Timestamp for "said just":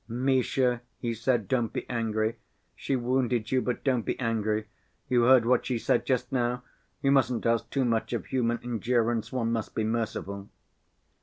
5.77-6.31